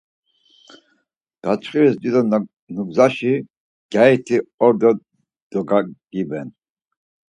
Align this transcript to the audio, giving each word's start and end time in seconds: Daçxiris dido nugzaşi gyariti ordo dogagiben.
Daçxiris 1.41 1.95
dido 2.01 2.21
nugzaşi 2.75 3.33
gyariti 3.91 4.37
ordo 4.65 4.91
dogagiben. 5.51 6.47